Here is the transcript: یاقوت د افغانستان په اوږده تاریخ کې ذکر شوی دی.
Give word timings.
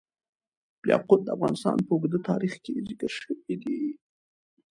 یاقوت 0.89 1.21
د 1.23 1.27
افغانستان 1.35 1.77
په 1.85 1.91
اوږده 1.93 2.19
تاریخ 2.29 2.53
کې 2.63 2.85
ذکر 2.89 3.11
شوی 3.19 3.55
دی. 3.63 3.79